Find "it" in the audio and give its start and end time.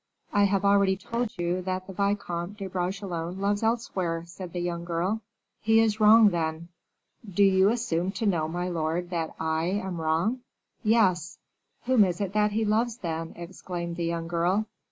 12.19-12.33